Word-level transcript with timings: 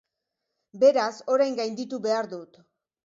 Beraz, 0.83 1.13
orain 1.35 1.59
gainditu 1.63 2.01
behar 2.07 2.31
dut. 2.33 2.59